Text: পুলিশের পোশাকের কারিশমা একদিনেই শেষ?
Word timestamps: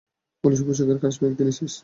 পুলিশের 0.43 0.65
পোশাকের 0.67 0.97
কারিশমা 1.01 1.25
একদিনেই 1.27 1.55
শেষ? 1.59 1.73